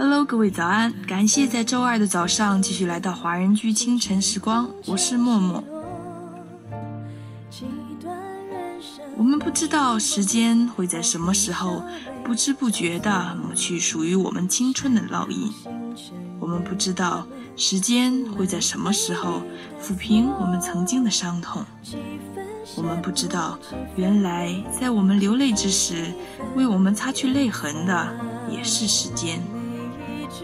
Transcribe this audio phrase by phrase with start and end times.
[0.00, 0.94] Hello，各位早安！
[1.08, 5.64] 感谢在周二的早上继续来到华人居清晨时光，我是默默。
[9.16, 11.82] 我们不知道时间会在什么时候
[12.24, 15.52] 不知不觉地抹去属于我们青春的烙印，
[16.38, 17.26] 我们不知道
[17.56, 19.42] 时间会在什么时候
[19.82, 21.64] 抚平我们曾经的伤痛，
[22.76, 23.58] 我们不知道
[23.96, 26.12] 原来在我们流泪之时，
[26.54, 28.06] 为我们擦去泪痕的
[28.48, 29.42] 也是时间。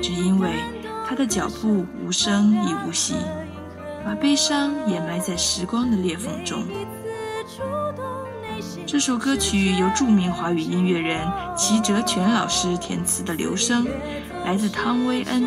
[0.00, 0.50] 只因为
[1.06, 3.14] 他的脚步无声亦无息，
[4.04, 6.64] 把悲伤掩埋在时光的裂缝中。
[8.86, 13.84] 这首歌曲由著名华语音乐人齐哲全老师填词的《留声》，
[14.44, 15.46] 来自汤威恩。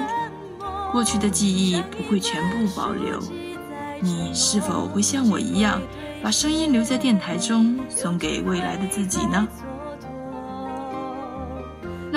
[0.91, 3.19] 过去的记忆不会全部保留，
[4.01, 5.81] 你是否会像我一样，
[6.23, 9.47] 把声音留在电台中，送给未来的自己呢？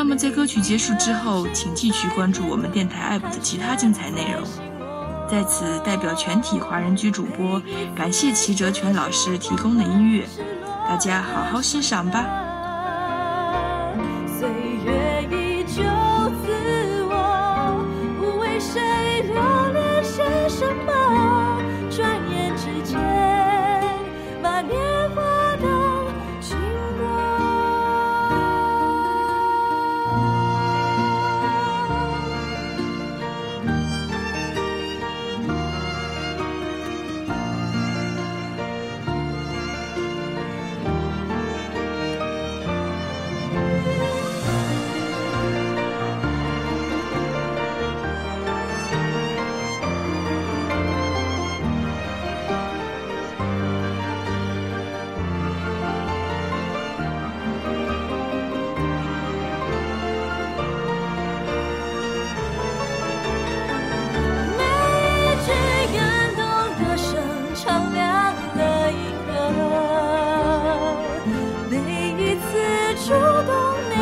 [0.09, 4.43] 那么在歌曲结束之后，请继续关注我们电台 APP 的其他精彩内容。
[5.29, 7.61] 在此，代表全体华人居主播，
[7.95, 10.27] 感谢齐哲全老师提供的音乐，
[10.89, 12.25] 大家好好欣赏吧。
[14.27, 14.49] 岁
[14.83, 15.83] 月依旧
[16.43, 17.85] 自我，
[18.19, 18.81] 不为谁
[19.25, 19.35] 留
[19.75, 21.18] 恋些什么，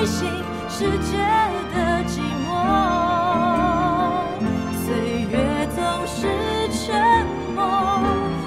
[0.07, 0.31] 心
[0.69, 1.19] 世界
[1.75, 2.49] 的寂寞，
[4.85, 4.87] 岁
[5.31, 5.35] 月
[5.75, 6.29] 总是
[6.71, 7.59] 沉默，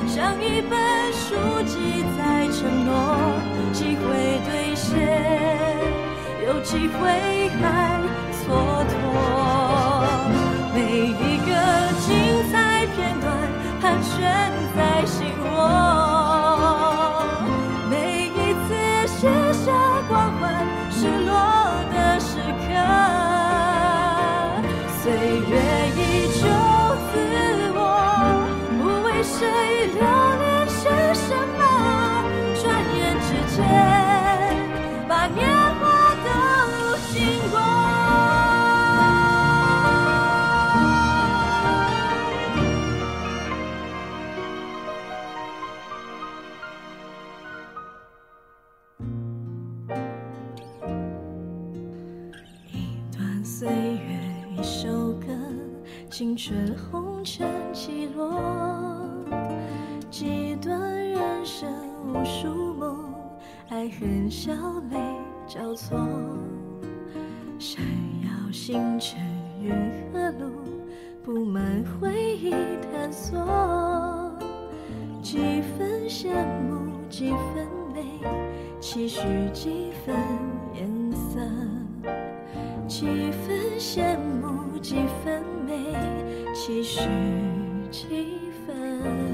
[0.07, 0.79] 像一本
[1.11, 1.75] 书记
[2.17, 2.91] 载承诺，
[3.73, 4.07] 机会
[4.45, 4.87] 兑现，
[6.47, 7.88] 有机会还
[53.59, 54.17] 岁月。
[54.57, 55.27] 一首歌，
[56.09, 58.41] 青春红尘起落，
[60.09, 61.69] 几段人生
[62.07, 63.13] 无数梦，
[63.67, 64.53] 爱恨笑
[64.89, 64.97] 泪
[65.45, 65.99] 交错。
[67.57, 67.83] 闪
[68.23, 69.19] 耀星辰
[69.61, 69.73] 云
[70.13, 70.51] 和路，
[71.21, 72.51] 布满回忆
[72.93, 74.31] 探索。
[75.21, 76.29] 几分羡
[76.61, 78.05] 慕，几分美，
[78.79, 79.19] 期许
[79.51, 80.15] 几分
[80.73, 81.41] 颜色。
[82.87, 85.93] 几分羡慕，几分美，
[86.53, 87.01] 期许
[87.91, 89.28] 几分。